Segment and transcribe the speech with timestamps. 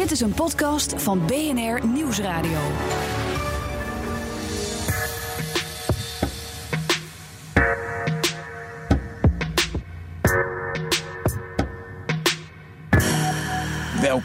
[0.00, 2.58] Dit is een podcast van BNR Nieuwsradio.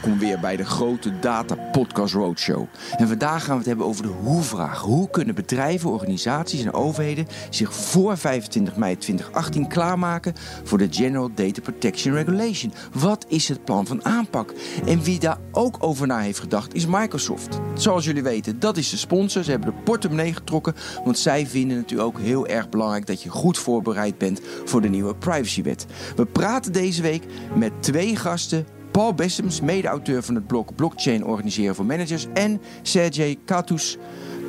[0.02, 2.64] Welkom weer bij de grote Data Podcast Roadshow.
[2.96, 4.80] En vandaag gaan we het hebben over de hoe-vraag.
[4.80, 10.34] Hoe kunnen bedrijven, organisaties en overheden zich voor 25 mei 2018 klaarmaken
[10.64, 12.72] voor de General Data Protection Regulation?
[12.92, 14.54] Wat is het plan van aanpak?
[14.86, 17.58] En wie daar ook over na heeft gedacht is Microsoft.
[17.74, 19.44] Zoals jullie weten, dat is de sponsor.
[19.44, 20.74] Ze hebben de portemonnee getrokken,
[21.04, 24.88] want zij vinden natuurlijk ook heel erg belangrijk dat je goed voorbereid bent voor de
[24.88, 25.86] nieuwe privacywet.
[26.16, 27.24] We praten deze week
[27.54, 32.26] met twee gasten Paul Bessems, mede-auteur van het blog Blockchain Organiseren voor Managers.
[32.34, 33.96] En Sergej Katus,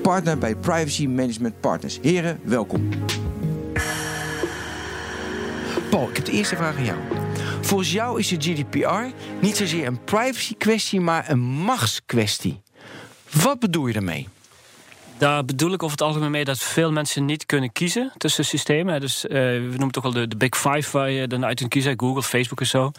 [0.02, 2.00] partner bij Privacy Management Partners.
[2.02, 2.90] Heren, welkom.
[5.90, 6.98] Paul, ik heb de eerste vraag aan jou.
[7.62, 9.04] Volgens jou is de GDPR
[9.42, 12.62] niet zozeer een privacy kwestie, maar een machtskwestie.
[13.44, 14.28] Wat bedoel je daarmee?
[15.18, 19.02] Daar bedoel ik over het algemeen mee dat veel mensen niet kunnen kiezen tussen systemen.
[19.02, 21.70] Dus uh, we noemen toch al de, de Big Five waar je dan uit kunt
[21.70, 22.92] kiezen: Google, Facebook en zo.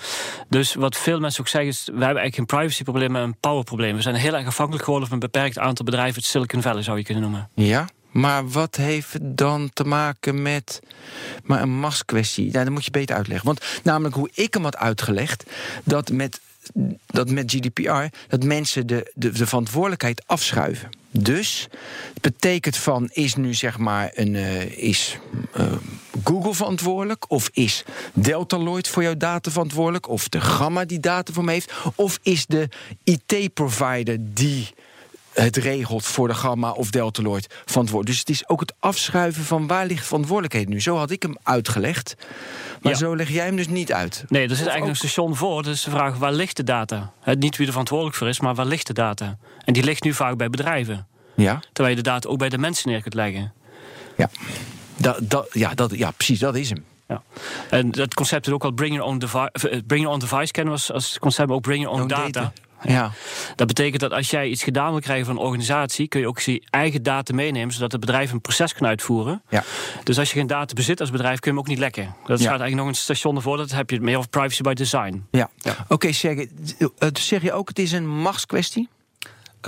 [0.48, 3.96] Dus wat veel mensen ook zeggen is: wij hebben eigenlijk geen privacyprobleem, maar een powerprobleem.
[3.96, 6.14] We zijn heel erg afhankelijk geworden van een beperkt aantal bedrijven.
[6.14, 7.48] Het Silicon Valley zou je kunnen noemen.
[7.54, 10.80] Ja, maar wat heeft het dan te maken met
[11.44, 12.52] maar een machtskwestie?
[12.52, 13.46] Ja, dat moet je beter uitleggen.
[13.46, 15.44] Want namelijk hoe ik hem had uitgelegd,
[15.84, 16.40] dat met,
[17.06, 20.90] dat met GDPR dat mensen de, de, de verantwoordelijkheid afschuiven.
[21.10, 21.68] Dus
[22.12, 25.18] het betekent van is nu zeg maar een uh, is
[25.56, 25.72] uh,
[26.24, 27.30] Google verantwoordelijk?
[27.30, 30.08] Of is Deltaloid voor jouw data verantwoordelijk?
[30.08, 31.72] Of de Gamma die data voor me heeft?
[31.94, 32.68] Of is de
[33.04, 34.68] IT provider die
[35.42, 38.06] het regelt voor de Gamma of Deltaloid verantwoordelijk.
[38.06, 40.80] Dus het is ook het afschuiven van waar ligt verantwoordelijkheid nu.
[40.80, 42.16] Zo had ik hem uitgelegd.
[42.82, 42.98] Maar ja.
[42.98, 44.24] zo leg jij hem dus niet uit.
[44.28, 44.88] Nee, er zit eigenlijk ook...
[44.88, 45.62] een station voor.
[45.62, 47.12] Dus de vraag, waar ligt de data?
[47.20, 49.38] Het, niet wie er verantwoordelijk voor is, maar waar ligt de data?
[49.64, 51.06] En die ligt nu vaak bij bedrijven.
[51.34, 51.60] Ja.
[51.72, 53.52] Terwijl je de data ook bij de mensen neer kunt leggen.
[54.16, 54.30] Ja,
[54.96, 56.84] dat, dat, ja, dat, ja precies, dat is hem.
[57.08, 57.22] Ja.
[57.70, 60.74] En dat concept is ook al bring your own device, bring your own device kennen
[60.74, 62.30] we als concept, maar ook bring your own, data.
[62.30, 62.52] data.
[62.82, 63.10] Ja.
[63.56, 66.40] Dat betekent dat als jij iets gedaan wil krijgen van een organisatie, kun je ook
[66.40, 69.42] je eigen data meenemen, zodat het bedrijf een proces kan uitvoeren.
[69.48, 69.64] Ja.
[70.04, 72.14] Dus als je geen data bezit als bedrijf, kun je hem ook niet lekken.
[72.26, 72.50] Dat ja.
[72.50, 75.26] gaat eigenlijk nog een station ervoor, dat heb je meer over privacy by design.
[75.30, 75.50] Ja.
[75.56, 75.76] ja.
[75.82, 76.46] Oké, okay, zeg,
[77.12, 78.88] zeg je ook, het is een machtskwestie?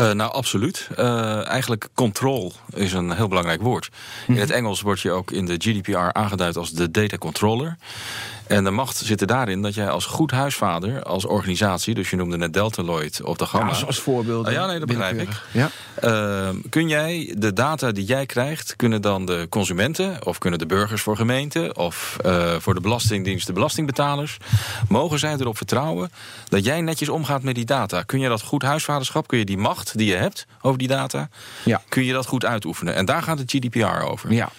[0.01, 0.89] Uh, nou, absoluut.
[0.99, 3.89] Uh, eigenlijk control is een heel belangrijk woord.
[3.91, 3.97] Mm
[4.27, 4.35] -hmm.
[4.35, 7.77] In het Engels wordt je ook in de GDPR aangeduid als de data controller.
[8.51, 12.17] En de macht zit er daarin dat jij als goed huisvader, als organisatie, dus je
[12.17, 13.73] noemde net Deltaloid of de Gamma.
[13.73, 14.47] Ja, als voorbeeld.
[14.49, 15.29] Uh, ja, nee, dat begrijp ik.
[15.53, 15.71] Ja.
[16.05, 20.67] Uh, kun jij de data die jij krijgt, kunnen dan de consumenten of kunnen de
[20.67, 24.37] burgers voor gemeenten of uh, voor de Belastingdienst de belastingbetalers,
[24.89, 26.11] mogen zij erop vertrouwen
[26.49, 28.03] dat jij netjes omgaat met die data?
[28.03, 31.29] Kun je dat goed huisvaderschap, kun je die macht die je hebt over die data,
[31.65, 31.83] ja.
[31.89, 32.95] kun je dat goed uitoefenen?
[32.95, 34.33] En daar gaat het GDPR over.
[34.33, 34.51] Ja,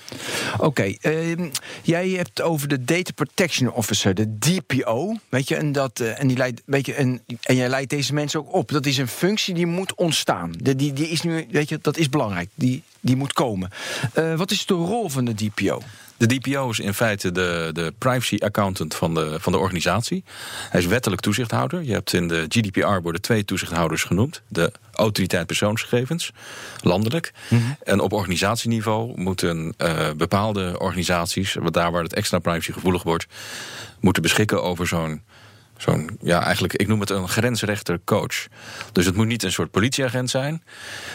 [0.53, 0.65] oké.
[0.65, 0.97] Okay.
[1.01, 1.49] Uh,
[1.81, 5.15] jij hebt over de Data Protection Officer, de DPO.
[5.29, 8.13] Weet je, en, dat, uh, en, die leidt, weet je, en, en jij leidt deze
[8.13, 8.71] mensen ook op.
[8.71, 10.53] Dat is een functie die moet ontstaan.
[10.57, 12.49] De, die, die is nu, weet je, dat is belangrijk.
[12.55, 13.69] Die, die moet komen.
[14.15, 15.81] Uh, wat is de rol van de DPO?
[16.27, 20.23] De DPO is in feite de, de privacy accountant van de, van de organisatie.
[20.69, 21.83] Hij is wettelijk toezichthouder.
[21.83, 24.41] Je hebt in de GDPR worden twee toezichthouders genoemd.
[24.47, 26.31] De autoriteit persoonsgegevens,
[26.81, 27.31] landelijk.
[27.49, 27.55] Mhm.
[27.55, 27.75] Mm -hmm.
[27.83, 33.25] En op organisatieniveau moeten uh, bepaalde organisaties, daar waar het extra privacygevoelig wordt,
[33.99, 35.21] moeten beschikken over zo'n
[35.81, 38.45] zo'n, ja, eigenlijk, ik noem het een grensrechter coach.
[38.91, 40.63] Dus het moet niet een soort politieagent zijn.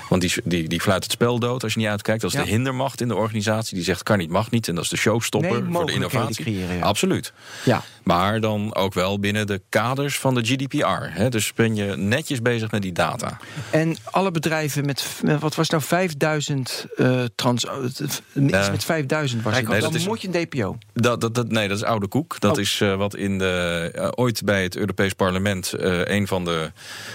[0.09, 2.21] Want die, die, die fluit het spel dood als je niet uitkijkt.
[2.21, 2.45] Dat is Ja.
[2.45, 3.75] de hindermacht in de organisatie.
[3.75, 4.69] Die zegt kan niet, mag niet.
[4.69, 6.45] En dat is de showstopper Nee, voor de innovatie.
[6.45, 6.83] creëren, ja.
[6.85, 7.33] Absoluut.
[7.65, 7.83] Ja.
[8.03, 11.03] Maar dan ook wel binnen de kaders van de GDPR.
[11.11, 11.29] Hè?
[11.29, 13.39] Dus ben je netjes bezig met die data.
[13.71, 17.67] En alle bedrijven met, met- wat was nou, 5000 eh trans...
[17.67, 20.79] eh, iets Eh, met 5000 was nee, Dan dat is- moet je een DPO.
[20.93, 22.41] Dat, dat, dat, nee, dat is oude koek.
[22.41, 22.61] Dat Oh.
[22.61, 26.71] is wat in de, ooit bij het Europees Parlement eh, een van de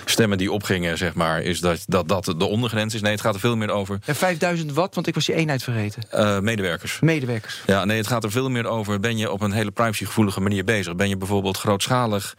[0.05, 3.01] stemmen die opgingen, zeg maar, is dat, dat dat de ondergrens is.
[3.01, 5.63] Nee, het gaat er veel meer over En 5000 wat, want ik was die eenheid
[5.63, 6.03] vergeten.
[6.09, 6.99] eh, medewerkers.
[6.99, 7.61] Medewerkers.
[7.65, 8.99] Ja, nee, het gaat er veel meer over.
[8.99, 10.95] Ben je op een hele privacygevoelige manier bezig?
[10.95, 12.35] Ben je bijvoorbeeld grootschalig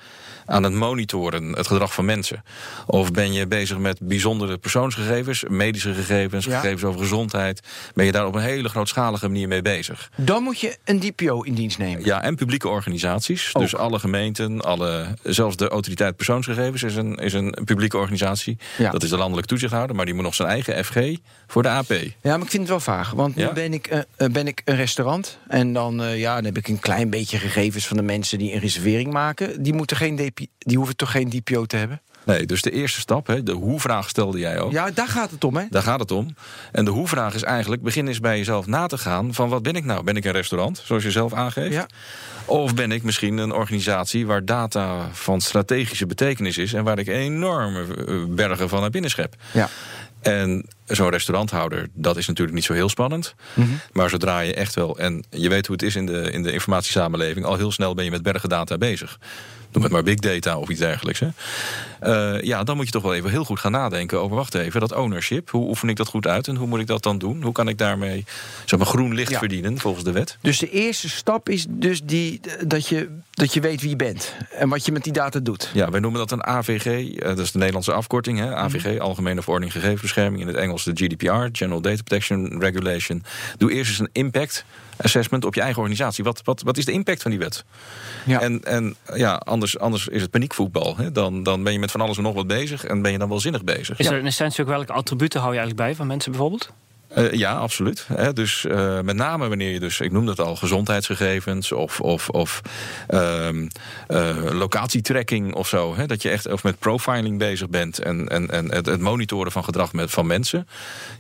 [0.47, 2.43] aan het monitoren het gedrag van mensen?
[2.87, 6.61] Of ben je bezig met bijzondere persoonsgegevens, medische gegevens, Ja.
[6.61, 7.61] gegevens over gezondheid?
[7.95, 10.11] Ben je daar op een hele grootschalige manier mee bezig?
[10.17, 12.05] Dan moet je een DPO in dienst nemen.
[12.05, 13.51] Ja, en publieke organisaties.
[13.55, 13.63] Ook.
[13.63, 14.92] Dus alle gemeenten, alle,
[15.23, 18.57] zelfs de autoriteit persoonsgegevens is een, is een publieke organisatie.
[18.79, 18.91] Ja.
[18.91, 20.97] Dat is de landelijk toezichthouder, maar die moet nog zijn eigen FG
[21.47, 21.91] voor de AP.
[21.91, 23.11] Ja, maar ik vind het wel vaag.
[23.11, 23.47] Want Ja?
[23.47, 25.39] nu ben ik, eh, eh, ben ik een restaurant.
[25.49, 28.53] En dan, eh, ja, dan heb ik een klein beetje gegevens van de mensen die
[28.53, 29.63] een reservering maken.
[29.63, 32.01] Die, moeten geen DP, die hoeven toch geen DPO te hebben?
[32.25, 34.73] Nee, dus de eerste stap, hè, de hoe-vraag stelde jij ook.
[34.73, 35.65] Ja, daar gaat het om, hè?
[35.71, 36.35] Daar gaat het om.
[36.73, 39.75] En de hoe-vraag is eigenlijk: begin eens bij jezelf na te gaan van wat ben
[39.75, 40.05] ik nou?
[40.05, 41.73] Ben ik een restaurant, zoals je zelf aangeeft?
[41.73, 41.87] Ja.
[42.45, 47.07] Of ben ik misschien een organisatie waar data van strategische betekenis is en waar ik
[47.07, 49.35] enorme eh, bergen van naar binnen schep?
[49.53, 49.69] Ja.
[50.21, 53.35] En zo'n restauranthouder, dat is natuurlijk niet zo heel spannend.
[53.55, 53.69] Mhm.
[53.93, 56.53] Maar zodra je echt wel, en je weet hoe het is in de, in de
[56.53, 59.19] informatiesamenleving, al heel snel ben je met bergen data bezig.
[59.73, 61.21] Noem het maar big data of iets dergelijks.
[61.21, 61.29] Hè.
[62.01, 64.81] Eh, ja, dan moet je toch wel even heel goed gaan nadenken over, wacht even,
[64.81, 65.51] dat ownership.
[65.51, 67.43] Hoe oefen ik dat goed uit en hoe moet ik dat dan doen?
[67.43, 68.25] Hoe kan ik daarmee
[68.65, 69.39] zeg maar, groen licht Ja.
[69.39, 70.37] verdienen volgens de wet?
[70.41, 74.35] Dus de eerste stap is dus die, dat, je, dat je weet wie je bent
[74.51, 75.71] en wat je met die data doet.
[75.75, 76.87] Ja, wij noemen dat een AVG.
[77.17, 78.39] eh, dat is de Nederlandse afkorting.
[78.39, 78.55] Hè?
[78.55, 80.41] AVG, Algemene Verordening Gegevensbescherming.
[80.43, 83.23] In het Engels de GDPR, General Data Protection Regulation.
[83.59, 84.65] Doe eerst eens een impact
[85.03, 86.25] assessment op je eigen organisatie.
[86.25, 87.65] Wat, wat, wat is de impact van die wet?
[88.27, 88.41] Ja.
[88.41, 90.97] En, en ja, anders, anders is het paniekvoetbal.
[90.97, 91.13] Hè?
[91.13, 93.29] Dan, dan ben je met van alles en nog wat bezig en ben je dan
[93.29, 93.99] wel zinnig bezig.
[93.99, 96.73] Is er in essentie ook welke attributen hou je eigenlijk bij van mensen bijvoorbeeld?
[97.15, 98.07] Eh, ja, absoluut.
[98.33, 102.61] Dus eh, met name wanneer je dus, ik noemde het al, gezondheidsgegevens of, of, of
[103.07, 103.49] eh,
[104.51, 105.95] locatietracking of zo.
[106.07, 109.65] Dat je echt of met profiling bezig bent en, en, en het, het monitoren van
[109.65, 110.69] gedrag met, van mensen.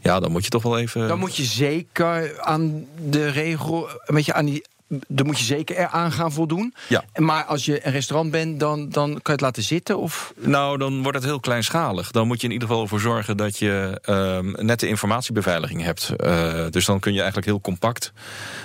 [0.00, 1.08] Ja, dan moet je toch wel even.
[1.08, 4.64] Dan moet je zeker aan de regel, een beetje aan die.
[5.08, 6.74] Dan moet je zeker eraan gaan voldoen.
[6.88, 7.04] Ja.
[7.14, 9.98] Maar als je een restaurant bent, dan, dan kan je het laten zitten.
[9.98, 10.32] Of...
[10.36, 12.10] Nou, dan wordt het heel kleinschalig.
[12.10, 16.12] Dan moet je in ieder geval ervoor zorgen dat je ehm, net de informatiebeveiliging hebt.
[16.16, 18.12] Eh, dus dan kun je eigenlijk heel compact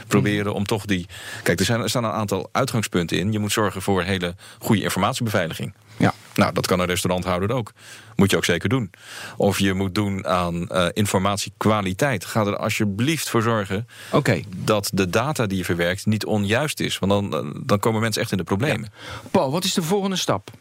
[0.08, 1.08] proberen om toch die.
[1.44, 3.32] Kijk, er, zijn, er staan een aantal uitgangspunten in.
[3.32, 5.74] Je moet zorgen voor hele goede informatiebeveiliging.
[5.98, 6.14] Ja.
[6.36, 7.72] Nou, dat kan een restauranthouder ook.
[8.16, 8.90] Moet je ook zeker doen.
[9.38, 12.26] Of je moet doen aan eh, informatiekwaliteit.
[12.26, 13.88] Ga er alsjeblieft voor zorgen
[14.56, 17.00] dat de data die je verwerkt niet onjuist is.
[17.00, 18.92] Want dan, eh, dan komen mensen echt in de problemen.
[19.32, 20.52] Paul, wat is de volgende stap?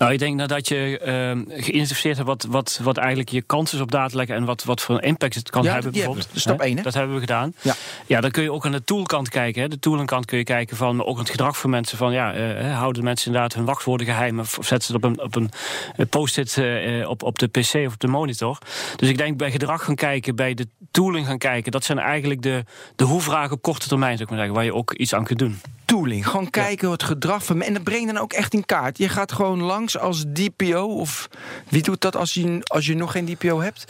[0.00, 3.80] Nou, ik denk nadat je ehm geïdentificeerd hebt wat, wat, wat eigenlijk je kans is
[3.80, 5.92] op data lekken en wat, wat voor impact het kan Ja, hebben.
[5.92, 6.24] bijvoorbeeld.
[6.24, 6.40] hebben.
[6.40, 6.64] Stap Hè?
[6.64, 6.82] één, hè?
[6.82, 7.54] Dat hebben we gedaan.
[7.60, 7.74] Ja.
[8.06, 9.62] ja, dan kun je ook aan de toolkant kijken.
[9.62, 9.68] Hè.
[9.68, 11.98] De toolenkant kun je kijken van ook het gedrag van mensen.
[11.98, 15.10] Van ja, eh, houden mensen inderdaad hun wachtwoorden geheim of, of zetten ze het op
[15.10, 15.50] een, op een
[15.96, 18.58] eh, post-it eh, op, op de PC of op de monitor.
[18.96, 21.72] Dus ik denk bij gedrag gaan kijken, bij de tooling gaan kijken.
[21.72, 22.64] Dat zijn eigenlijk de,
[22.96, 25.38] de hoe-vragen op korte termijn, zou ik maar zeggen, waar je ook iets aan kunt
[25.38, 25.60] doen.
[25.84, 26.26] Tooling.
[26.26, 27.62] Gewoon kijken hoe het gedrag van.
[27.62, 28.98] En dat breng je dan ook echt in kaart.
[28.98, 30.84] Je gaat gewoon langs als DPO.
[30.84, 31.28] Of
[31.68, 33.84] wie doet dat als je, als je nog geen DPO hebt?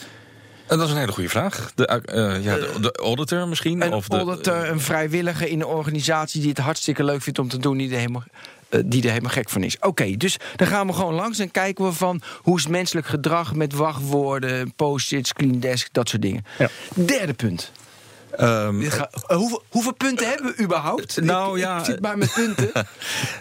[0.70, 1.72] En dat is een hele goede vraag.
[1.74, 3.82] De, eh, ja, de, de auditor misschien?
[3.82, 7.48] Een of de, auditor, een vrijwillige in de organisatie die het hartstikke leuk vindt om
[7.48, 8.24] te doen, die er helemaal,
[8.68, 9.76] eh, die er helemaal gek van is.
[9.80, 13.54] Oké, dus dan gaan we gewoon langs en kijken we van hoe is menselijk gedrag
[13.54, 16.44] met wachtwoorden, post-its, clean desk, dat soort dingen.
[16.58, 16.68] Ja.
[16.94, 17.72] Derde punt.
[18.36, 18.68] Eh,
[19.26, 21.20] hoeveel, hoeveel punten hebben we überhaupt?
[21.20, 22.70] Nou, ik, ja, ik zit maar met punten.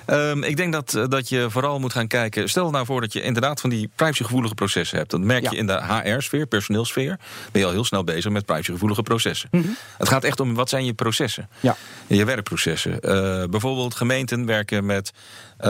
[0.06, 2.50] Ehm, ik denk dat, eh, dat je vooral moet gaan kijken.
[2.50, 5.10] Stel nou voor dat je inderdaad van die privacygevoelige processen hebt.
[5.12, 5.50] Dat merk Ja.
[5.52, 7.20] je in de HR-sfeer, personeelsfeer.
[7.52, 9.50] Ben je al heel snel bezig met privacygevoelige processen.
[9.98, 11.50] Het gaat echt om wat zijn je processen.
[11.60, 11.76] Ja.
[12.08, 13.00] Je werkprocessen.
[13.00, 15.12] Eh, bijvoorbeeld gemeenten werken met
[15.58, 15.68] eh,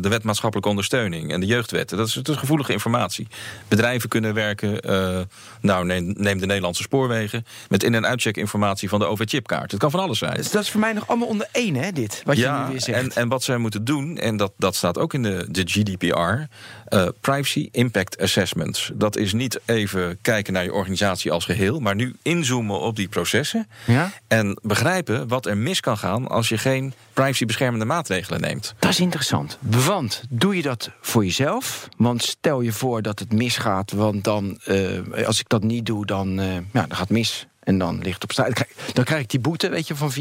[0.00, 1.96] de wet maatschappelijke ondersteuning en de jeugdwetten.
[1.96, 3.26] Dat is, dat is gevoelige informatie.
[3.68, 5.20] Bedrijven kunnen werken, eh,
[5.60, 8.04] nou neem, neem de Nederlandse spoorwegen, met in- en
[8.38, 9.70] uitcheckinformatie van de OV-chipkaart.
[9.70, 10.34] Het kan van alles zijn.
[10.34, 12.22] Dus dat is voor mij nog allemaal onder één, hè, dit?
[12.24, 12.98] Wat je nu weer zegt.
[12.98, 16.54] En, en wat zij moeten doen, en dat, dat staat ook in de, de GDPR,
[16.88, 18.90] eh, Privacy Impact Assessments.
[18.94, 23.08] Dat is niet even kijken naar je organisatie als geheel, maar nu inzoomen op die
[23.08, 23.68] processen.
[23.86, 24.12] Ja?
[24.28, 28.74] En begrijpen wat er mis kan gaan als je geen privacybeschermende maatregelen neemt.
[28.78, 29.58] Dat is interessant.
[29.60, 31.88] Want doe je dat voor jezelf?
[31.96, 36.06] Want stel je voor dat het misgaat, want dan, eh, als ik dat niet doe,
[36.06, 37.46] dan, eh, ja, dan gaat het mis.
[37.68, 38.46] En dan ligt op straat.
[38.46, 40.14] Dan krijg, dan krijg ik die boete, weet je, van 4%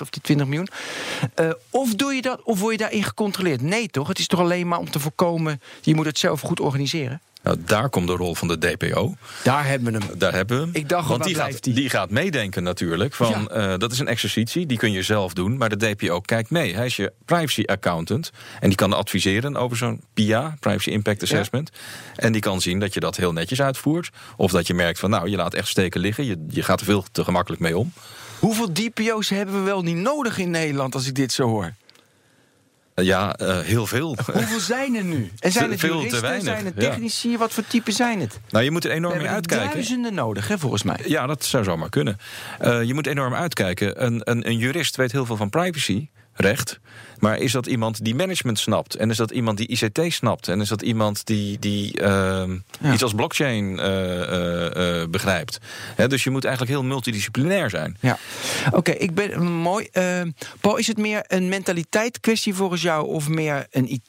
[0.00, 0.68] of die 20 miljoen.
[1.34, 3.62] Eh, of doe je dat, of word je daarin gecontroleerd?
[3.62, 4.08] Nee, toch?
[4.08, 5.60] Het is toch alleen maar om te voorkomen.
[5.82, 7.20] Je moet het zelf goed organiseren.
[7.42, 9.14] Nou, daar komt de rol van de DPO.
[9.44, 10.18] Daar hebben we hem.
[10.18, 10.70] Daar hebben we hem.
[10.74, 11.74] Ik dacht Want die gaat, die?
[11.74, 13.14] die gaat meedenken natuurlijk.
[13.14, 13.72] Van, Ja.
[13.72, 15.56] eh, dat is een exercitie, die kun je zelf doen.
[15.56, 16.74] Maar de DPO kijkt mee.
[16.74, 18.30] Hij is je privacy accountant.
[18.60, 21.70] En die kan adviseren over zo'n PIA, Privacy Impact Assessment.
[22.16, 24.10] En die kan zien dat je dat heel netjes uitvoert.
[24.36, 26.24] Of dat je merkt van nou, je laat echt steken liggen.
[26.24, 27.92] Je, je gaat er veel te gemakkelijk mee om.
[28.38, 31.72] Hoeveel DPO's hebben we wel niet nodig in Nederland als ik dit zo hoor?
[32.94, 34.16] Eh, ja, eh, heel veel.
[34.32, 35.30] Hoeveel zijn er nu?
[35.38, 36.90] En zijn het Veel te juristen, weinig, zijn het ja.
[36.90, 37.36] technici?
[37.36, 38.40] Wat voor typen zijn het?
[38.48, 39.72] nou, je moet er enorm mee er uitkijken.
[39.72, 41.00] duizenden nodig, hè, volgens mij.
[41.06, 42.18] Ja, dat zou zomaar kunnen.
[42.58, 44.04] Eh, je moet enorm uitkijken.
[44.04, 45.50] Een, een, een jurist weet heel veel van
[46.40, 46.80] privacyrecht.
[47.18, 48.94] Maar is dat iemand die management snapt?
[48.94, 50.48] En is dat iemand die ICT snapt?
[50.48, 52.92] En is dat iemand die, die ehm, Ja.
[52.92, 55.58] iets als blockchain eh, eh, eh, begrijpt?
[56.08, 57.96] Dus je moet eigenlijk heel multidisciplinair zijn.
[58.00, 58.18] Ja,
[58.70, 59.88] oké, ik ben mooi.
[59.92, 60.22] Eh,
[60.60, 64.00] Paul, is het meer een mentaliteitskwestie volgens jou of meer een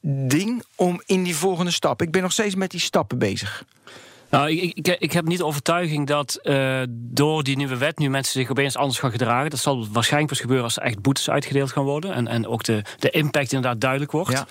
[0.00, 2.02] ding om in die volgende stap?
[2.02, 3.64] Ik ben nog steeds met die stappen bezig.
[4.30, 8.10] Nou, ik, ik, ik heb niet de overtuiging dat uh, door die nieuwe wet nu
[8.10, 9.50] mensen zich opeens anders gaan gedragen.
[9.50, 12.12] Dat zal waarschijnlijk pas gebeuren als er echt boetes uitgedeeld gaan worden.
[12.14, 14.44] En, en ook de, de impact inderdaad duidelijk wordt.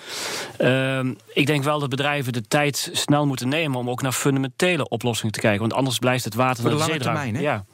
[0.58, 1.00] Ja.
[1.00, 4.88] Uh, ik denk wel dat bedrijven de tijd snel moeten nemen om ook naar fundamentele
[4.88, 5.60] oplossingen te kijken.
[5.60, 7.40] Want anders blijft het water naar de de, lange zee termijn, hè?
[7.40, 7.64] Ja.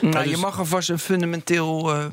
[0.00, 2.04] Nou, dus- je mag alvast een fundamenteel uh,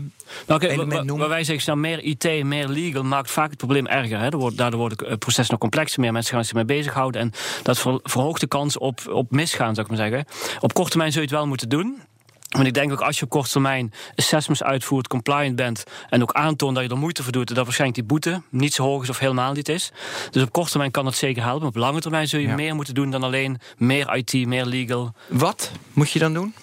[0.48, 1.18] Nou, element noemen.
[1.18, 4.20] waar wij zeggen, nou, meer IT, meer legal maakt vaak het probleem erger.
[4.20, 4.30] Hè.
[4.30, 7.22] Wordt- Daardoor wordt het proces nog complexer, meer mensen gaan zich mee bezighouden.
[7.22, 7.32] En
[7.64, 10.26] dat ver- verhoogt de kans op, op misgaan, zou ik maar zeggen.
[10.60, 12.02] Op korte termijn zul je het wel moeten doen.
[12.50, 16.32] Want ik denk ook als je op korte termijn assessments uitvoert, compliant bent en ook
[16.34, 19.10] aantoont dat je er moeite voor doet, dat waarschijnlijk die boete niet zo hoog is
[19.10, 19.92] of helemaal niet is.
[20.32, 21.68] Dus op korte termijn kan dat zeker helpen.
[21.68, 22.56] Op lange termijn zul je Ja.
[22.56, 25.14] meer moeten doen dan alleen meer IT, meer legal.
[25.28, 26.54] Wat moet je dan doen?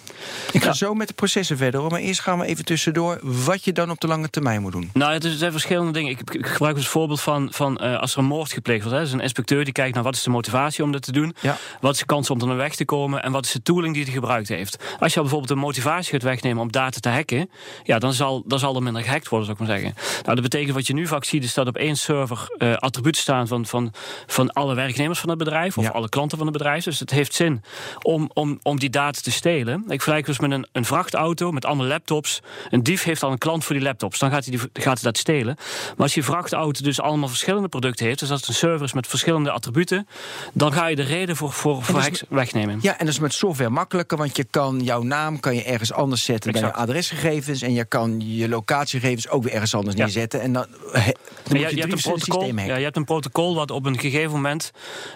[0.51, 1.91] Ik ga zo met de processen verder, hoor.
[1.91, 4.89] maar eerst gaan we even tussendoor wat je dan op de lange termijn moet doen.
[4.93, 6.11] Nou, het zijn verschillende dingen.
[6.11, 8.97] Ik, ik gebruik als voorbeeld van, van eh, als er een moord gepleegd wordt.
[8.97, 9.03] Hè.
[9.03, 11.35] Dus een inspecteur die kijkt naar wat is de motivatie om dat te doen.
[11.39, 11.57] Ja.
[11.81, 13.23] Wat is de kans om er naar weg te komen?
[13.23, 14.77] En wat is de tooling die hij gebruikt heeft?
[14.99, 17.49] Als je bijvoorbeeld de motivatie gaat wegnemen om data te hacken...
[17.83, 19.95] Ja, dan, zal, dan zal er minder gehackt worden, zou ik maar zeggen.
[20.23, 21.43] Nou, dat betekent wat je nu vaak ziet...
[21.43, 23.91] is dat op één server eh, attributen staan van, van,
[24.27, 25.77] van alle werknemers van het bedrijf...
[25.77, 25.89] of Ja.
[25.89, 26.83] alle klanten van het bedrijf.
[26.83, 27.63] Dus het heeft zin
[28.01, 29.83] om, om, om die data te stelen.
[29.87, 32.41] Ik vergelijk dus met een, een vrachtauto met allemaal laptops.
[32.69, 34.19] Een dief heeft al een klant voor die laptops.
[34.19, 35.55] Dan gaat hij, die, gaat hij dat stelen.
[35.55, 38.19] Maar als die vrachtauto dus allemaal verschillende producten heeft...
[38.19, 40.07] dus als het een server is met verschillende attributen...
[40.53, 42.79] dan ga je de reden voor, voor, voor dus- wegnemen.
[42.81, 45.93] Ja, en dat is met software makkelijker, want je kan jouw naam kan je ergens
[45.93, 50.03] anders zetten bij je adresgegevens en je kan je locatiegegevens ook weer ergens anders Ja.
[50.03, 50.41] neerzetten.
[50.41, 52.97] En dan, he- dan Ja, moet je, je, je hebt een protocol, ja, je hebt
[52.97, 54.71] een protocol wat op een gegeven moment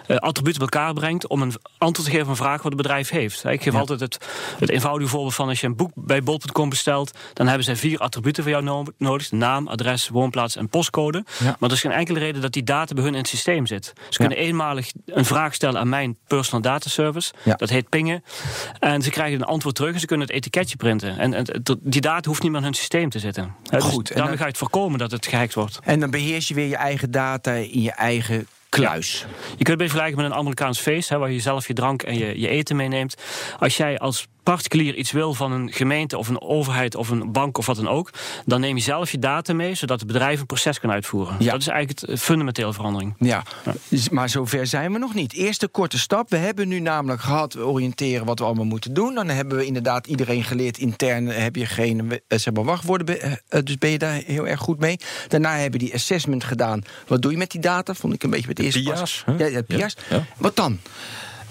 [0.06, 2.76] eh, attributen bij elkaar brengt om een antwoord te geven op een vraag wat het
[2.82, 3.44] bedrijf heeft.
[3.44, 3.78] Ik geef Ja.
[3.78, 4.18] altijd het,
[4.58, 7.98] het eenvoudige voorbeeld van als je een boek bij bol.com bestelt, dan hebben zij vier
[7.98, 11.24] attributen voor jou no- nodig: naam, adres, woonplaats en postcode.
[11.38, 11.44] Ja.
[11.58, 13.92] Maar er is geen enkele reden dat die data bij hun in het systeem zit.
[14.08, 17.32] Ze kunnen eenmalig een vraag stellen aan mijn personal data service.
[17.56, 18.24] Dat heet pingen.
[18.78, 21.18] En ze krijgen een antwoord terug en ze kunnen het etiketje printen.
[21.18, 21.46] En,
[21.80, 23.54] die data hoeft niet meer in hun systeem te zitten.
[23.70, 25.78] Dus Goed, en daarmee dan- ga je het voorkomen dat het gehackt wordt.
[25.82, 29.18] En dan beheers je weer je eigen data in je eigen kluis.
[29.20, 29.26] Je
[29.56, 32.18] kunt het beetje vergelijken met een Amerikaans feest, hè, waar je zelf je drank en
[32.18, 33.14] je, je eten meeneemt.
[33.58, 37.58] Als jij als particulier iets wil van een gemeente of een overheid of een bank
[37.58, 38.10] of wat dan ook,
[38.46, 41.36] dan neem je zelf je data mee, zodat het bedrijf een proces kan uitvoeren.
[41.38, 41.52] Ja.
[41.52, 43.14] Dat is eigenlijk het eh, fundamentele verandering.
[43.18, 43.42] Ja,
[44.10, 45.32] maar zover zijn we nog niet.
[45.32, 46.30] Eerste korte stap.
[46.30, 49.14] We hebben nu namelijk gehad we oriënteren wat we allemaal moeten doen.
[49.14, 50.78] Dan hebben we inderdaad iedereen geleerd.
[50.78, 53.20] Intern heb je geen eh, zeg maar, wachtwoorden.
[53.20, 54.96] eh, Dus ben je daar heel erg goed mee.
[55.28, 56.82] Daarna hebben we die assessment gedaan.
[57.06, 57.94] Wat doe je met die data?
[57.94, 59.24] Vond ik een beetje met het eerste PIA's?
[59.38, 59.96] Ja, ja, PIA's.
[60.10, 60.24] Ja, ja.
[60.36, 60.78] Wat dan?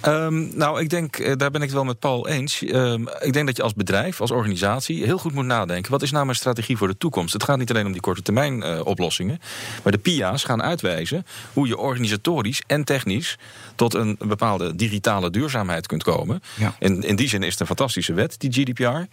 [0.02, 2.64] Ehm, nou, ik denk, eh, daar ben ik het wel met Paul eens.
[2.64, 5.92] Ehm, ik denk dat je als bedrijf, als organisatie, heel goed moet nadenken.
[5.92, 7.34] Wat is nou mijn strategie voor de toekomst?
[7.34, 9.40] Het gaat niet alleen om die korte termijn eh, oplossingen.
[9.84, 13.38] Maar de PIA's gaan uitwijzen hoe je organisatorisch en technisch
[13.76, 16.42] tot een bepaalde digitale duurzaamheid kunt komen.
[16.56, 16.76] Ja.
[16.80, 18.84] In, in die zin is het een fantastische wet, die GDPR.
[18.84, 19.04] Eh,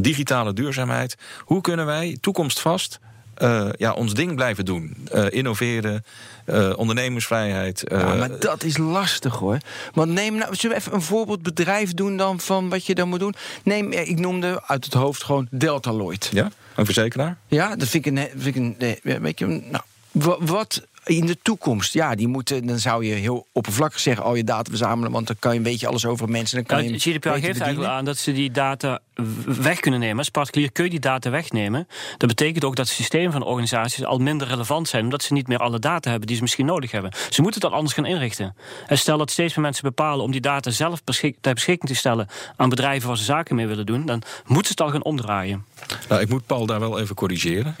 [0.00, 1.16] digitale duurzaamheid.
[1.38, 3.00] Hoe kunnen wij toekomstvast
[3.34, 4.96] eh, ja, ons ding blijven doen?
[5.12, 6.04] Eh, innoveren,
[6.44, 7.82] eh, ondernemersvrijheid.
[7.90, 9.58] Ja, maar dat is lastig hoor.
[9.92, 13.18] Want neem nou, zullen we even een voorbeeldbedrijf doen dan van wat je dan moet
[13.20, 13.34] doen?
[13.64, 16.28] Neem, ik noemde uit het hoofd gewoon Deltaloid.
[16.32, 17.36] ja, een verzekeraar.
[17.46, 18.28] Ja, dat vind ik een.
[18.36, 22.78] Vind ik een weet je, nou, wa- wat in de toekomst, ja, die moeten, dan
[22.78, 25.86] zou je heel oppervlakkig zeggen: al je data verzamelen, want dan kan je, weet je
[25.86, 26.56] alles over mensen.
[26.56, 29.00] Dan kan Nou, je GDPR geeft eigenlijk aan dat ze die data
[29.44, 30.18] weg kunnen nemen.
[30.18, 31.88] Als particulier kun je die data wegnemen.
[32.18, 35.48] Dat betekent ook dat de systemen van organisaties al minder relevant zijn, omdat ze niet
[35.48, 37.12] meer alle data hebben die ze misschien nodig hebben.
[37.28, 38.56] Ze moeten het anders gaan inrichten.
[38.86, 41.96] En stel dat steeds meer mensen bepalen om die data zelf beschik ter beschikking te
[41.96, 45.04] stellen aan bedrijven waar ze zaken mee willen doen, dan moeten ze het al gaan
[45.04, 45.64] omdraaien.
[46.08, 47.76] Nou, ik moet Paul daar wel even corrigeren.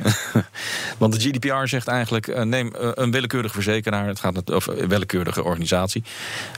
[0.98, 4.88] Want de GDPR zegt eigenlijk: eh, neem eh, een willekeurige verzekeraar, het gaat over een
[4.88, 6.02] willekeurige organisatie.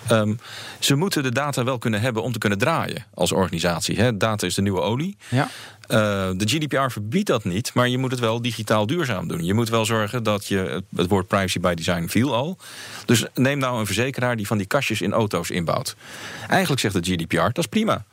[0.09, 0.35] Ehm,
[0.79, 3.97] ze moeten de data wel kunnen hebben om te kunnen draaien als organisatie.
[3.97, 4.17] Hè.
[4.17, 5.17] Data is de nieuwe olie.
[5.29, 5.49] Ja.
[5.87, 5.99] Eh,
[6.37, 9.45] de GDPR verbiedt dat niet, maar je moet het wel digitaal duurzaam doen.
[9.45, 10.57] Je moet wel zorgen dat je.
[10.59, 12.59] het- Het woord privacy by design viel al.
[13.05, 15.97] Dus neem nou een verzekeraar die van die kastjes in auto's inbouwt.
[16.49, 18.05] Eigenlijk zegt de GDPR: dat is prima.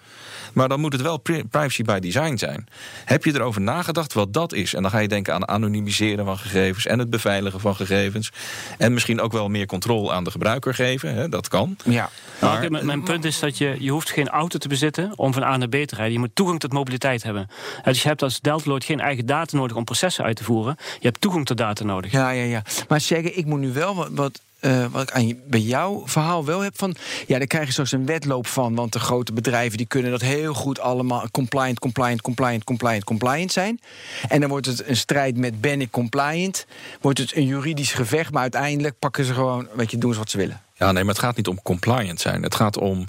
[0.54, 2.68] Maar dan moet het wel pri- privacy by design zijn.
[3.06, 4.74] Heb je erover nagedacht wat dat is?
[4.74, 8.32] En dan ga je denken aan anonimiseren van gegevens en het beveiligen van gegevens.
[8.78, 11.16] En misschien ook wel meer controle aan de gebruiker geven.
[11.16, 11.30] Hè?
[11.30, 11.78] Dat kan.
[11.84, 12.10] Ja.
[12.40, 15.34] Maar- oké, mijn, mijn punt is dat je, je hoeft geen auto te bezitten om
[15.34, 16.14] van A naar B te rijden.
[16.14, 17.48] Je moet toegang tot mobiliteit hebben.
[17.84, 20.76] En Dus je hebt als Deltaloid geen eigen data nodig om processen uit te voeren.
[21.00, 22.12] Je hebt toegang tot data nodig.
[22.12, 22.62] Ja, ja, ja.
[22.88, 24.10] Maar zeggen, ik moet nu wel wat.
[24.12, 26.96] wat eh, wat ik aan bij jouw verhaal wel heb van...
[27.28, 28.76] ja, daar krijg je straks een wedloop van...
[28.76, 31.30] want de grote bedrijven die kunnen dat heel goed allemaal...
[31.32, 33.80] compliant, compliant, compliant, compliant, compliant zijn.
[34.28, 36.66] En dan wordt het een strijd met ben ik compliant...
[37.02, 38.32] wordt het een juridisch gevecht...
[38.32, 40.62] maar uiteindelijk pakken ze gewoon, weet je, doen ze wat ze willen.
[40.74, 42.44] Ja, nee, maar het gaat niet om compliant zijn.
[42.44, 43.08] Het gaat om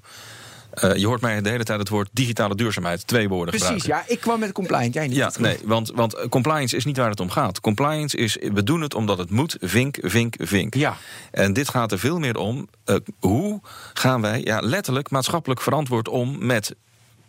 [0.83, 4.07] uh, je hoort mij de hele tijd het woord digitale duurzaamheid, twee woorden Precies, gebruiken.
[4.09, 5.16] ja, ik kwam met compliance, jij niet.
[5.16, 7.61] Ja, nee, want, want compliance is niet waar het om gaat.
[7.61, 10.75] Compliance is, we doen het omdat het moet, vink, vink, vink.
[10.75, 10.97] Ja.
[11.31, 13.61] En dit gaat er veel meer om, uh, hoe
[13.93, 16.75] gaan wij ja, letterlijk maatschappelijk verantwoord om met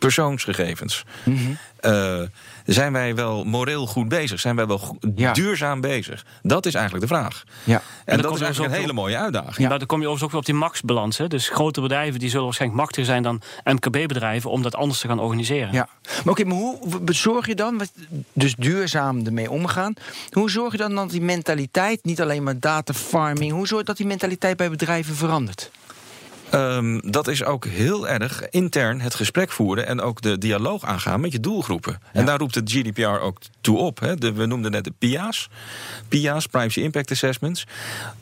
[0.05, 1.03] persoonsgegevens.
[1.23, 1.57] Mm -hmm.
[1.91, 2.21] uh,
[2.65, 4.39] zijn wij wel moreel goed bezig?
[4.39, 5.33] Zijn wij wel goed, ja.
[5.33, 6.25] duurzaam bezig?
[6.41, 7.43] Dat is eigenlijk de vraag.
[7.63, 7.81] Ja.
[8.05, 9.69] En, en dat is eigenlijk een hele mooie uitdaging.
[9.69, 9.77] Ja.
[9.77, 11.17] Dan kom je overigens ook weer op die maxbalans.
[11.27, 15.19] Dus grote bedrijven die zullen waarschijnlijk machtiger zijn dan MKB-bedrijven om dat anders te gaan
[15.19, 15.73] organiseren.
[15.73, 15.87] Ja.
[16.23, 17.81] Maar oké, maar hoe bezorg je dan,
[18.33, 19.93] dus duurzaam ermee omgaan,
[20.31, 23.87] hoe zorg je dan dat die mentaliteit, niet alleen maar data farming, hoe zorg je
[23.87, 25.71] dat die mentaliteit bij bedrijven verandert?
[26.53, 31.19] Um, dat is ook heel erg intern het gesprek voeren en ook de dialoog aangaan
[31.19, 31.99] met je doelgroepen.
[32.01, 32.09] Ja.
[32.19, 33.99] En daar roept het GDPR ook toe op.
[33.99, 34.15] Hè.
[34.15, 35.49] De, we noemden net de PIA's,
[36.07, 37.67] PIA's, Privacy Impact Assessments.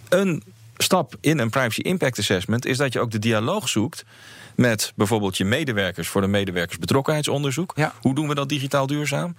[0.09, 0.43] Een
[0.77, 4.05] stap in een Privacy Impact Assessment is dat je ook de dialoog zoekt
[4.55, 7.71] met bijvoorbeeld je medewerkers voor een medewerkersbetrokkenheidsonderzoek.
[7.75, 7.93] Ja.
[8.01, 9.35] Hoe doen we dat digitaal duurzaam?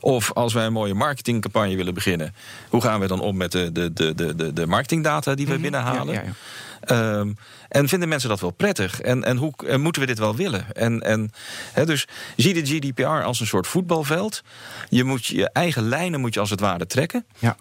[0.00, 2.34] Of als wij een mooie marketingcampagne willen beginnen,
[2.68, 5.70] hoe gaan we dan om met de, de, de, de, de marketingdata die we mm-hmm.
[5.70, 6.14] binnenhalen?
[6.14, 7.36] Ja, ja, um,
[7.68, 9.00] en vinden mensen dat wel prettig?
[9.00, 10.74] En, en hoe en moeten we dit wel willen?
[10.74, 11.32] En, en,
[11.72, 14.42] he, dus zie de GDPR als een soort voetbalveld.
[14.88, 17.24] Je moet je eigen lijnen moet je als het ware trekken.
[17.38, 17.56] Ja.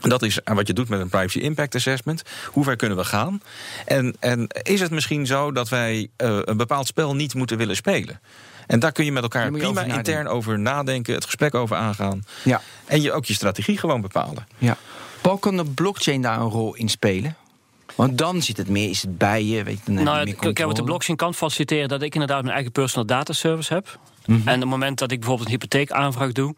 [0.00, 2.22] Dat is wat je doet met een privacy impact assessment.
[2.46, 3.42] Hoe ver kunnen we gaan?
[3.86, 7.76] En, en is het misschien zo dat wij uh, een bepaald spel niet moeten willen
[7.76, 8.20] spelen?
[8.66, 12.24] En daar kun je met elkaar prima over intern over nadenken, het gesprek over aangaan.
[12.44, 12.60] Ja.
[12.86, 14.46] En je ook je strategie gewoon bepalen.
[14.58, 14.76] Ja.
[15.20, 17.36] Paul, kan de blockchain daar een rol in spelen?
[17.94, 20.48] Want dan zit het meer, is het bij je, weet je, dan nou, heb je
[20.48, 23.98] ik heb de blockchain kan faciliteren dat ik inderdaad mijn eigen personal data service heb.
[24.24, 24.48] -hmm.
[24.48, 26.54] En op het moment dat ik bijvoorbeeld een hypotheekaanvraag doe,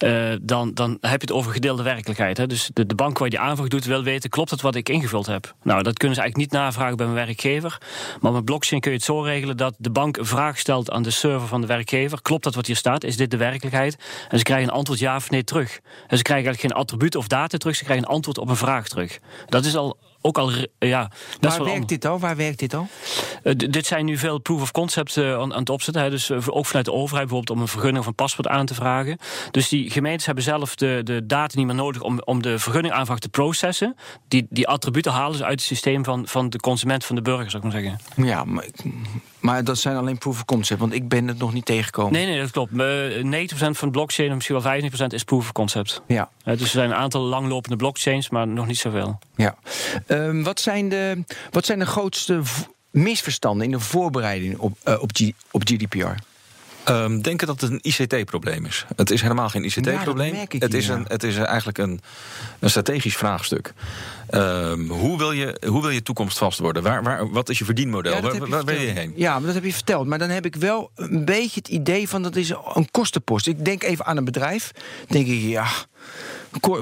[0.00, 2.36] uh, dan, dan heb je het over gedeelde werkelijkheid.
[2.36, 2.46] Hè?
[2.46, 4.88] Dus de, de bank waar je die aanvraag doet wil weten, klopt het wat ik
[4.88, 5.54] ingevuld heb?
[5.62, 7.78] Nou, dat kunnen ze eigenlijk niet navragen bij mijn werkgever.
[8.20, 11.02] Maar met blockchain kun je het zo regelen dat de bank een vraag stelt aan
[11.02, 12.22] de server van de werkgever.
[12.22, 13.04] Klopt dat wat hier staat?
[13.04, 13.96] Is dit de werkelijkheid?
[14.28, 15.80] En ze krijgen een antwoord ja of nee terug.
[16.06, 18.56] En ze krijgen eigenlijk geen attribuut of data terug, ze krijgen een antwoord op een
[18.56, 19.18] vraag terug.
[19.46, 20.50] Dat is al ook al.
[20.78, 22.18] Ja, Waar werkt dit al?
[22.18, 22.88] Waar werkt dit al?
[23.44, 26.02] Uh, dit zijn nu veel proof of concept uh, aan, aan, het opzetten.
[26.02, 26.10] Hè.
[26.10, 28.74] Dus uh, ook vanuit de overheid bijvoorbeeld om een vergunning of een paspoort aan te
[28.74, 29.18] vragen.
[29.50, 33.18] Dus die gemeentes hebben zelf de, de data niet meer nodig om, om de vergunningaanvraag
[33.18, 33.96] te processen.
[34.28, 37.50] Die, die attributen halen ze uit het systeem van, van de consument, van de burger,
[37.50, 38.26] zou ik maar zeggen.
[38.26, 38.66] Ja, maar,
[39.40, 42.12] maar dat zijn alleen proof of concept, want ik ben het nog niet tegengekomen.
[42.12, 42.72] Nee, nee, dat klopt.
[42.72, 42.74] 90%
[43.56, 46.02] van de blockchain, en misschien wel 15% is proof of concept.
[46.06, 46.30] Ja.
[46.44, 49.18] dus er zijn een aantal langlopende blockchains, maar nog niet zoveel.
[49.36, 49.56] Ja.
[50.12, 52.40] Um, wat, zijn de, wat zijn de grootste
[52.90, 56.06] misverstanden in de voorbereiding op, uh, op, G, op GDPR?
[56.88, 58.86] Um, denken dat het een ICT-probleem is.
[58.96, 60.34] Het is helemaal geen ICT-probleem.
[60.34, 62.00] Ja, het, is een, het is eigenlijk een,
[62.58, 63.72] een strategisch vraagstuk.
[64.30, 66.82] Um, hoe, wil je, hoe wil je toekomstvast worden?
[66.82, 68.14] Waar, waar, wat is je verdienmodel?
[68.14, 69.12] Ja, waar je waar wil je heen?
[69.16, 70.06] Ja, dat heb je verteld.
[70.06, 73.46] Maar dan heb ik wel een beetje het idee van dat is een kostenpost.
[73.46, 74.70] Ik denk even aan een bedrijf.
[74.72, 74.82] Dan
[75.22, 75.68] denk ik, ja,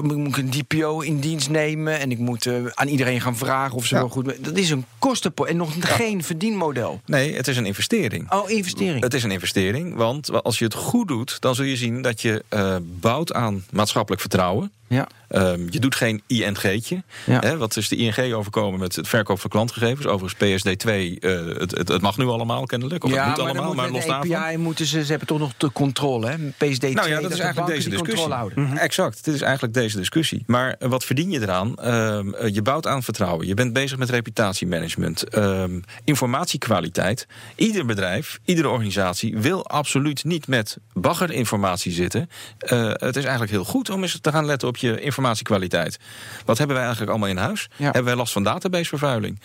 [0.01, 3.75] moet ik een DPO in dienst nemen en ik moet uh, aan iedereen gaan vragen
[3.77, 3.99] of ze Ja.
[4.01, 4.43] wel goed.
[4.43, 7.01] Dat is een kostenpost en nog geen verdienmodel.
[7.05, 8.31] Nee, het is een investering.
[8.31, 9.03] Oh, investering.
[9.03, 12.21] Het is een investering, want als je het goed doet, dan zul je zien dat
[12.21, 14.71] je uh, bouwt aan maatschappelijk vertrouwen.
[14.91, 15.07] Ja.
[15.29, 17.03] Um, je doet geen ING'tje.
[17.25, 17.39] Ja.
[17.39, 20.07] Hè, wat is de ING overkomen met het verkoop van klantgegevens?
[20.07, 23.03] Overigens PSD2, uh, het, het, het, mag nu allemaal kennelijk.
[23.03, 24.59] Of ja, het moet maar allemaal, dan maar moet los daarvan.
[24.61, 26.37] Moeten ze, ze hebben toch nog de controle, hè?
[26.37, 26.91] PSD2.
[26.93, 27.97] Nou ja, dat is de eigenlijk deze discussie.
[27.97, 28.63] controle houden.
[28.63, 28.77] Mhm.
[28.77, 30.43] Exact, dit is eigenlijk deze discussie.
[30.47, 31.75] Maar uh, wat verdien je eraan?
[31.79, 33.47] Uh, je bouwt aan vertrouwen.
[33.47, 35.35] Je bent bezig met reputatiemanagement.
[35.37, 35.63] Uh,
[36.03, 37.27] informatiekwaliteit.
[37.55, 42.29] Ieder bedrijf, iedere organisatie wil absoluut niet met baggerinformatie zitten.
[42.71, 45.99] Uh, het is eigenlijk heel goed om eens te gaan letten op je informatiekwaliteit.
[46.45, 47.69] Wat hebben wij eigenlijk allemaal in huis?
[47.75, 47.83] Ja.
[47.83, 49.39] Hebben wij last van databasevervuiling?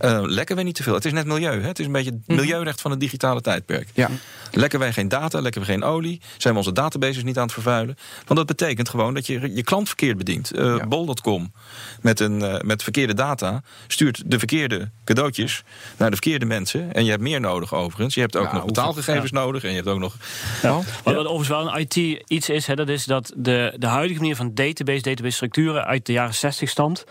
[0.00, 0.94] Uh, lekken wij niet te veel?
[0.94, 1.60] Het is net milieu.
[1.60, 1.66] Hè?
[1.66, 3.88] Het is een beetje het milieurecht van het digitale tijdperk.
[3.94, 4.08] Ja.
[4.50, 6.20] Lekken wij geen data, lekken we geen olie?
[6.36, 7.96] Zijn we onze databases niet aan het vervuilen?
[8.26, 10.54] Want dat betekent gewoon dat je je klant verkeerd bedient.
[10.54, 10.86] Uh, Ja.
[10.86, 11.52] Bol.com
[12.00, 15.62] met, een, uh, met verkeerde data stuurt de verkeerde cadeautjes
[15.96, 16.92] naar de verkeerde mensen.
[16.94, 18.14] En je hebt meer nodig overigens.
[18.14, 19.62] Je hebt ook Ja, nog betaalgegevens nodig.
[19.62, 20.16] En je hebt ook nog.
[20.62, 20.72] Ja.
[20.72, 24.20] Wat, wat overigens wel een IT iets is, hè, dat is dat de, de huidige
[24.20, 27.04] manier van database, database structuren uit de jaren 60 stamt.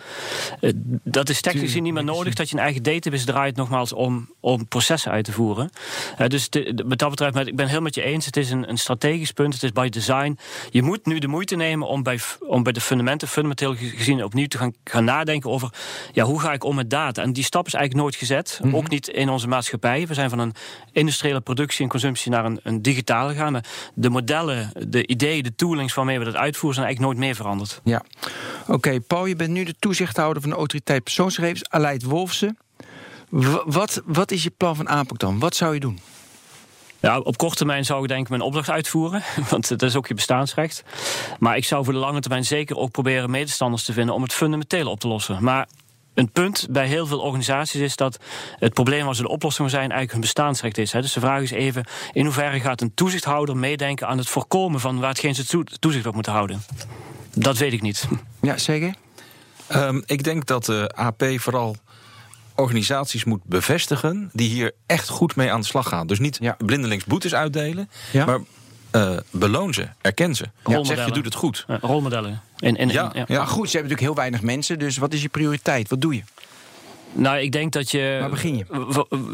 [0.62, 0.72] Uh,
[1.04, 4.30] dat is technisch gezien niet meer nodig dat je een eigen database draait, nogmaals, om,
[4.40, 5.70] om processen uit te voeren.
[6.20, 8.70] Uh, dus de, wat dat betreft, ik ben heel met je eens, het is een,
[8.70, 10.38] een strategisch punt, het is by design.
[10.70, 14.48] Je moet nu de moeite nemen om bij, om bij de fundamenten, fundamenteel gezien, opnieuw
[14.48, 15.74] te gaan, gaan nadenken over
[16.12, 17.22] ja, hoe ga ik om met data.
[17.22, 18.78] En die stap is eigenlijk nooit gezet, mm -hmm.
[18.78, 20.08] ook niet in onze maatschappij.
[20.08, 20.54] We zijn van een
[20.92, 23.62] industriële productie en consumptie naar een, een digitale gaan.
[23.94, 27.61] De modellen, de ideeën, de toolings waarmee we dat uitvoeren, zijn eigenlijk nooit meer veranderd.
[27.84, 28.04] Ja,
[28.62, 28.74] oké.
[28.74, 32.58] Okay, Paul, je bent nu de toezichthouder van de autoriteit persoonsgegevens, Aleid Wolfsen.
[33.66, 35.40] Wat, wat is je plan van aanpak dan?
[35.40, 36.00] Wat zou je doen?
[37.00, 40.08] Ja, op korte termijn zou ik denk ik mijn opdracht uitvoeren, want dat is ook
[40.08, 40.84] je bestaansrecht.
[41.40, 44.34] Maar ik zou voor de lange termijn zeker ook proberen medestanders te vinden om het
[44.34, 45.44] fundamenteel op te lossen.
[45.44, 45.68] Maar
[46.14, 48.18] een punt bij heel veel organisaties is dat
[48.60, 50.92] het probleem waar ze de oplossing zijn eigenlijk hun bestaansrecht is.
[50.92, 55.00] Dus de vraag is even in hoeverre gaat een toezichthouder meedenken aan het voorkomen van
[55.00, 56.64] waar hetgeen ze toezicht op moeten houden.
[57.34, 58.08] Dat weet ik niet.
[58.42, 58.96] Ja, zeker.
[59.76, 61.76] Um, ik denk dat de AP vooral
[62.56, 66.08] organisaties moet bevestigen die hier echt goed mee aan de slag gaan.
[66.08, 66.58] Dus niet ja.
[66.66, 68.26] blindelings boetes uitdelen, ja.
[68.26, 68.40] maar
[68.92, 70.46] uh, beloon ze, erken ze.
[70.66, 70.84] Ja.
[70.84, 71.66] Zeg je doet het goed.
[71.68, 72.42] Uh, rolmodellen.
[72.58, 73.12] En, en, ja.
[73.14, 73.26] ja.
[73.28, 74.80] Maar goed, ze hebben natuurlijk heel weinig mensen.
[74.80, 75.90] Dus wat is je prioriteit?
[75.90, 76.24] Wat doe je?
[77.14, 78.18] Nou, ik denk dat je.
[78.20, 78.66] Waar begin je?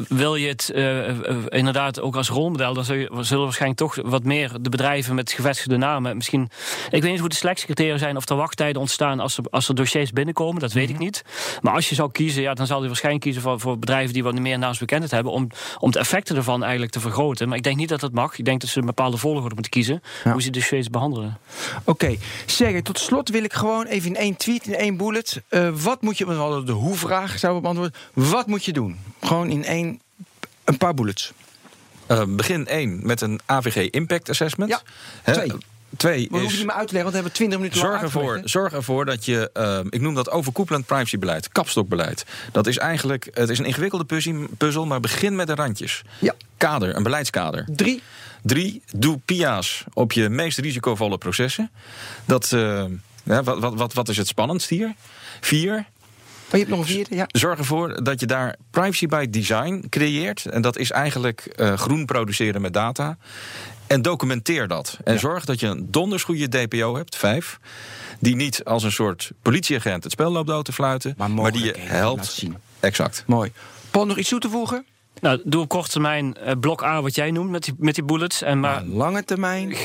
[0.07, 1.07] Wil je het uh,
[1.47, 6.15] inderdaad ook als rolmodel, dan zullen waarschijnlijk toch wat meer de bedrijven met gevestigde namen.
[6.15, 6.49] Misschien.
[6.89, 9.75] Ik weet niet hoe de selectiecriteria zijn of er wachttijden ontstaan als er, als er
[9.75, 10.61] dossiers binnenkomen.
[10.61, 10.99] Dat weet mm -hmm.
[10.99, 11.23] ik niet.
[11.61, 14.23] Maar als je zou kiezen, ja, dan zal je waarschijnlijk kiezen voor, voor bedrijven die
[14.23, 15.31] wat meer naamsbekendheid hebben.
[15.31, 15.47] Om,
[15.79, 17.47] om de effecten ervan eigenlijk te vergroten.
[17.47, 18.37] Maar ik denk niet dat dat mag.
[18.37, 20.01] Ik denk dat ze een bepaalde volgorde moeten kiezen.
[20.23, 20.31] Ja.
[20.31, 21.37] Hoe ze dossiers behandelen.
[21.83, 22.15] Oké,
[22.57, 22.81] okay.
[22.81, 25.41] tot slot wil ik gewoon even in één tweet, in één bullet.
[25.49, 26.25] Uh, wat moet je.
[26.27, 27.66] We hadden de hoe-vraag, zouden we
[28.13, 28.97] wat moet je doen?
[29.21, 30.01] Gewoon in één,
[30.63, 31.33] een paar bullets.
[32.11, 34.69] Uh, begin één met een AVG Impact Assessment.
[34.69, 34.81] Ja,
[35.33, 35.47] twee.
[35.47, 35.57] He,
[35.97, 37.79] Twee maar is, hoef je niet meer uit te leggen, want we hebben 20 minuten
[37.79, 42.25] zorg ervoor, zorg ervoor dat je, uh, ik noem dat overkoepelend privacybeleid, kapstokbeleid.
[42.51, 44.05] Dat is eigenlijk, het is een ingewikkelde
[44.57, 46.01] puzzel, maar begin met de randjes.
[46.19, 46.35] Ja.
[46.57, 47.67] Kader, een beleidskader.
[47.75, 48.01] Drie.
[48.41, 51.71] Drie, doe PIA's op je meest risicovolle processen.
[52.25, 52.85] Dat, uh,
[53.23, 54.95] ja, wat, wat, wat, wat is het spannendst hier?
[55.41, 55.85] Vier,
[56.51, 57.25] je hebt nog een vierde, ja.
[57.27, 60.45] Zorg ervoor dat je daar privacy by design creëert.
[60.45, 63.17] En dat is eigenlijk uh, groen produceren met data.
[63.87, 64.97] En documenteer dat.
[65.03, 65.19] En ja.
[65.19, 67.59] zorg dat je een donders goede DPO hebt, vijf.
[68.19, 71.13] Die niet als een soort politieagent het spel loopt dood te fluiten.
[71.17, 72.43] Maar, maar die je helpt.
[72.79, 73.23] Exact.
[73.27, 73.51] Mooi.
[73.91, 74.85] Paul, nog iets toe te voegen?
[75.21, 78.03] Nou, doe op korte termijn uh, blok A wat jij noemt met die, met die
[78.03, 78.41] bullets.
[78.41, 79.75] En maar, maar lange termijn?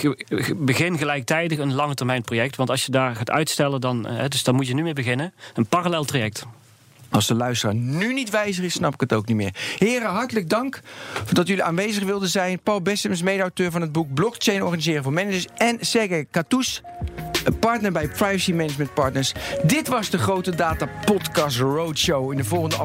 [0.56, 2.56] Begin gelijktijdig een lange termijn project.
[2.56, 5.32] Want als je daar gaat uitstellen, dan, uh, dus dan moet je nu mee beginnen.
[5.54, 6.46] Een parallel traject.
[7.12, 9.54] Als de luisteraar nu niet wijzer is, snap ik het ook niet meer.
[9.78, 10.80] Heren, hartelijk dank
[11.32, 12.60] dat jullie aanwezig wilden zijn.
[12.60, 15.46] Paul Bessems, mede-auteur van het boek Blockchain Organiseren voor Managers.
[15.56, 16.82] En Sergej Katous,
[17.44, 19.32] een partner bij Privacy Management Partners.
[19.62, 22.30] Dit was de Grote Data Podcast Roadshow.
[22.30, 22.76] In de volgende,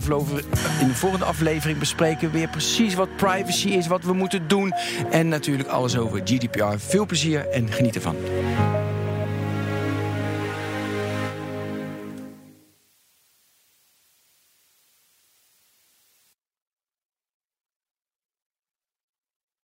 [0.81, 4.73] in de volgende aflevering bespreken we weer precies wat privacy is, wat we moeten doen.
[5.11, 6.77] En natuurlijk alles over GDPR.
[6.77, 8.15] Veel plezier en geniet ervan.